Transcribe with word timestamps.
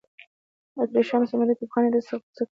د 0.75 0.77
اتریشیانو 0.83 1.29
سمندري 1.31 1.55
توپخانې 1.59 1.89
دی 1.91 2.01
سخت 2.07 2.25
په 2.25 2.29
غوسه 2.37 2.43
کړی 2.43 2.47
و. 2.47 2.49